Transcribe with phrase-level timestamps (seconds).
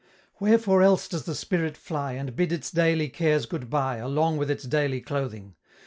[0.39, 4.49] Wherefore else does the Spirit fly And bid its daily cares good bye, Along with
[4.49, 5.53] its daily clothing?